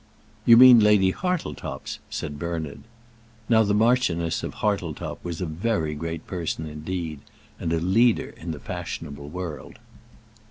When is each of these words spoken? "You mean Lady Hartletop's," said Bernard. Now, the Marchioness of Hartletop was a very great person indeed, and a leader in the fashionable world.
"You 0.47 0.57
mean 0.57 0.79
Lady 0.79 1.11
Hartletop's," 1.11 1.99
said 2.09 2.39
Bernard. 2.39 2.79
Now, 3.47 3.61
the 3.61 3.75
Marchioness 3.75 4.41
of 4.41 4.55
Hartletop 4.55 5.23
was 5.23 5.41
a 5.41 5.45
very 5.45 5.93
great 5.93 6.25
person 6.25 6.65
indeed, 6.65 7.19
and 7.59 7.71
a 7.71 7.79
leader 7.79 8.33
in 8.35 8.49
the 8.49 8.57
fashionable 8.59 9.29
world. 9.29 9.77